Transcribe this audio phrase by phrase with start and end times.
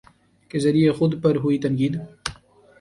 [0.51, 1.93] کے ذریعے خود پر ہوئی تنقید